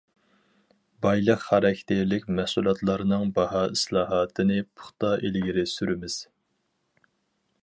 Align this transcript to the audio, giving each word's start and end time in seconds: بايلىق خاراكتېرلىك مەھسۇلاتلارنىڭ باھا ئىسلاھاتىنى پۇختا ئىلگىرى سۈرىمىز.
بايلىق 1.05 1.43
خاراكتېرلىك 1.49 2.25
مەھسۇلاتلارنىڭ 2.39 3.29
باھا 3.37 3.63
ئىسلاھاتىنى 3.77 4.61
پۇختا 4.73 5.15
ئىلگىرى 5.29 5.71
سۈرىمىز. 5.77 6.21